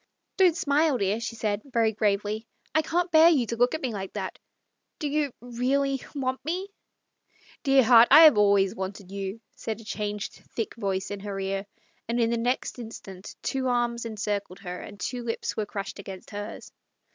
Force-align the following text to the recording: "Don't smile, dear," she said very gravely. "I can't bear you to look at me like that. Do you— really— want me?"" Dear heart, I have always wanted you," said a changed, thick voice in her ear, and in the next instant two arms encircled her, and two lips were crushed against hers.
"Don't 0.37 0.57
smile, 0.57 0.97
dear," 0.97 1.19
she 1.19 1.35
said 1.35 1.61
very 1.63 1.91
gravely. 1.91 2.47
"I 2.73 2.81
can't 2.81 3.11
bear 3.11 3.29
you 3.29 3.45
to 3.45 3.55
look 3.55 3.75
at 3.75 3.83
me 3.83 3.93
like 3.93 4.13
that. 4.13 4.39
Do 4.97 5.07
you— 5.07 5.31
really— 5.41 6.01
want 6.15 6.43
me?"" 6.43 6.69
Dear 7.65 7.83
heart, 7.83 8.07
I 8.09 8.23
have 8.23 8.35
always 8.35 8.73
wanted 8.73 9.11
you," 9.11 9.41
said 9.55 9.79
a 9.79 9.83
changed, 9.83 10.41
thick 10.55 10.73
voice 10.75 11.11
in 11.11 11.19
her 11.19 11.39
ear, 11.39 11.67
and 12.07 12.19
in 12.19 12.31
the 12.31 12.37
next 12.37 12.79
instant 12.79 13.35
two 13.43 13.67
arms 13.67 14.05
encircled 14.05 14.57
her, 14.61 14.79
and 14.79 14.99
two 14.99 15.21
lips 15.21 15.55
were 15.55 15.67
crushed 15.67 15.99
against 15.99 16.31
hers. 16.31 16.71